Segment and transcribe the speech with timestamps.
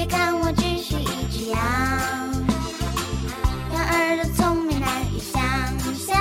[0.00, 1.60] 别看我只是一只羊
[3.70, 5.38] 羊儿的聪明难以想
[5.94, 6.16] 象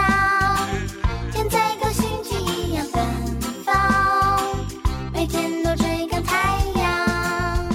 [1.31, 3.01] 天再高心情一样奔
[3.63, 4.41] 放
[5.13, 7.65] 每天都追赶太阳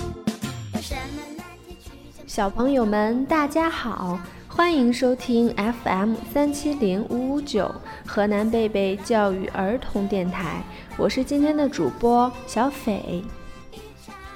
[2.27, 7.75] 小朋友们大家好欢迎收听 fm 三七零五五九
[8.07, 10.63] 河南贝贝教育儿童电台
[10.99, 13.25] 我是今天的主播小斐。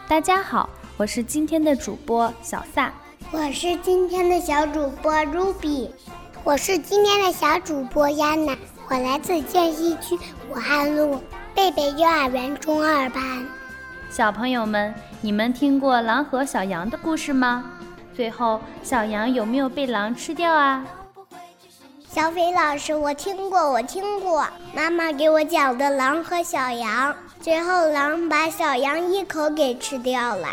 [0.09, 2.93] 大家好我是今天的主播小萨。
[3.31, 5.91] 我是今天的小主播 Ruby。
[6.43, 8.59] 我是今天的小主播亚娜。
[8.89, 10.19] 我来自建西区
[10.51, 11.23] 武汉路
[11.55, 13.47] 贝贝幼儿园中二班。
[14.11, 17.65] 小朋友们，你们听过狼和小羊的故事吗？
[18.13, 20.85] 最后，小羊有没有被狼吃掉啊？
[22.11, 30.49] 小斐老师，我听过，我听过，妈妈给我讲的狼和小羊，最后狼把小羊一口给吃掉了。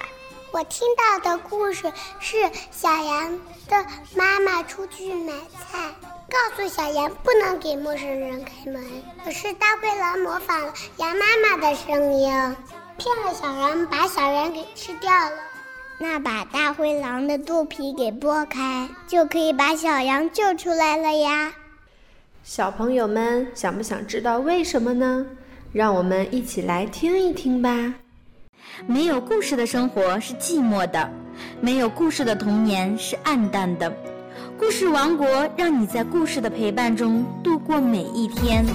[0.52, 2.38] 我听到的故事是
[2.72, 5.94] 小羊的妈妈出去买菜，
[6.30, 8.84] 告诉小羊不能给陌生人开门。
[9.24, 12.30] 可是大灰狼模仿了羊妈妈的声音，
[12.98, 15.38] 骗了小羊，把小羊给吃掉了。
[15.98, 21.54] 那把大灰狼的肚皮给剥开，就可以把小羊救出来了呀。
[22.44, 25.26] 小朋友们想不想知道为什么呢？
[25.74, 27.96] 让我们一起来听一听吧。
[28.88, 31.10] 没有故事的生活是寂寞的，
[31.62, 33.92] 没有故事的童年是暗淡的。
[34.58, 38.66] 故事王国让你在故事的陪伴中度过每一天。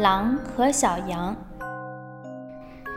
[0.00, 1.36] 狼和小羊。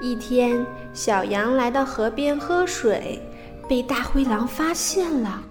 [0.01, 3.21] 一天，小羊来到河边喝水，
[3.67, 5.41] 被大灰狼发现了。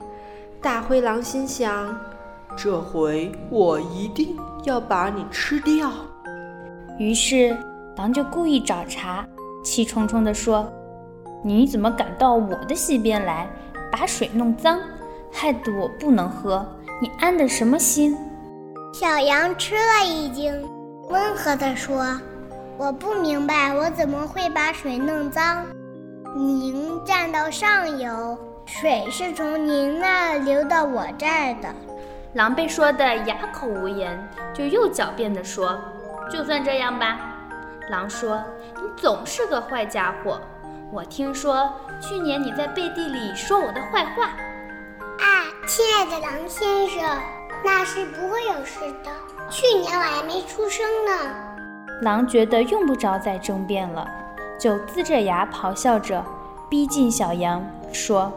[0.62, 1.94] 大灰狼心想
[2.56, 5.90] ：“这回我一定要把你吃掉。”
[6.98, 7.54] 于是，
[7.96, 9.22] 狼就故意找茬，
[9.62, 10.66] 气冲冲地说
[11.44, 13.46] ：“你怎么敢到我的溪边来，
[13.90, 14.80] 把水弄脏，
[15.30, 16.66] 害得我不能喝？
[17.02, 18.16] 你安的什么心？”
[18.94, 20.52] 小羊吃了一惊。
[21.12, 22.18] 温和地说
[22.78, 25.66] ：“我不明白，我怎么会把水弄脏？
[26.34, 31.68] 您站到上游，水是从您那流到我这儿的。”
[32.32, 34.18] 狼被说得哑口无言，
[34.54, 35.78] 就又狡辩地说
[36.32, 37.18] ：“就算这样吧。”
[37.90, 38.42] 狼说
[38.80, 40.40] ：“你总是个坏家伙。
[40.90, 41.70] 我听说
[42.00, 44.30] 去年你在背地里说我的坏话。”
[45.20, 47.04] 啊，亲爱的狼先生，
[47.62, 49.10] 那是不会有事的。
[49.50, 51.12] 去年我还没出生呢。
[52.02, 54.08] 狼觉得用不着再争辩了，
[54.58, 56.24] 就龇着牙咆哮着，
[56.68, 58.32] 逼近小羊，说：“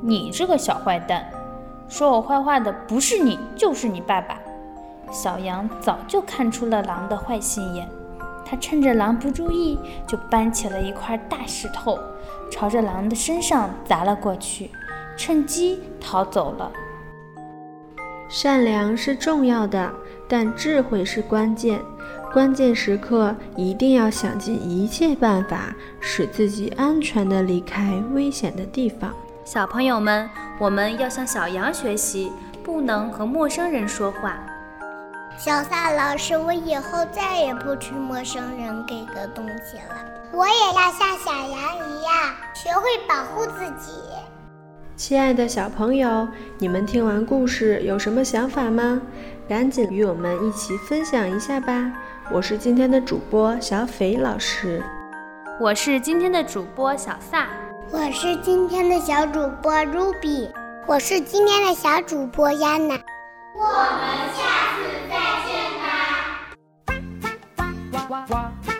[0.00, 1.30] 你这个小坏蛋，
[1.88, 4.38] 说我坏话的不是你，就是你爸爸。”
[5.10, 7.86] 小羊早就看出了狼的坏心眼，
[8.44, 11.98] 他趁着狼不注意，就搬起了一块大石头，
[12.50, 14.70] 朝着狼的身上砸了过去，
[15.14, 16.72] 趁机逃走了。
[18.32, 19.92] 善良是重要的。
[20.26, 21.78] 但智慧是关键，
[22.32, 29.12] 关键时刻一定要想尽一切办法，使自己安全地离开危险的地方。
[29.44, 32.32] 小朋友们，我们要向小羊学习，
[32.64, 34.38] 不能和陌生人说话。
[35.36, 39.96] 小萨老师，我以后再也不吃陌生人给的东西了。
[40.32, 42.14] 我也要像小羊一样，
[42.54, 43.92] 学会保护自己。
[45.02, 49.02] 亲爱的小朋友，你们听完故事有什么想法吗？
[49.48, 51.92] 赶紧与我们一起分享一下吧！
[52.30, 54.80] 我是今天的主播小斐老师，
[55.60, 57.48] 我是今天的主播小萨，
[57.90, 60.48] 我是今天的小主播 Ruby，
[60.86, 62.94] 我是今天的小主播亚娜。
[63.56, 64.06] 我们
[64.36, 64.44] 下
[64.76, 65.16] 次再
[65.48, 65.50] 见
[65.82, 65.90] 吧。
[68.08, 68.71] Who's